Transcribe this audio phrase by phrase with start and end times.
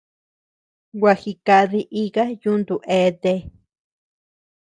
[1.01, 3.39] Gua jikadi ika yuntu eatea.